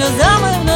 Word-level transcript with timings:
Nos 0.00 0.16
damos 0.16 0.69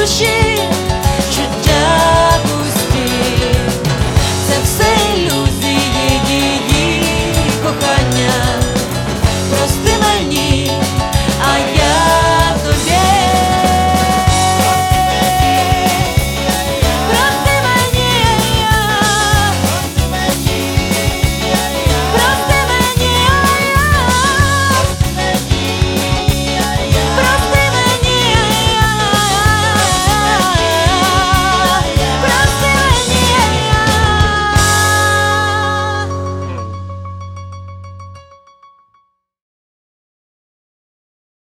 pushing 0.00 0.49